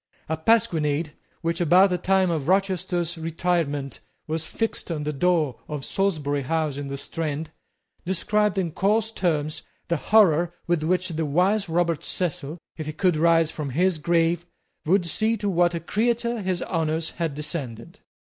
[0.27, 5.85] A pasquinade, which, about the time of Rochester's retirement, was fixed on the door of
[5.85, 7.51] Salisbury House in the Strand,
[8.03, 13.15] described in coarse terms the horror with which the wise Robert Cecil, if he could
[13.15, 14.43] rise from his grave,
[14.87, 17.99] would see to what a creature his honours had descended.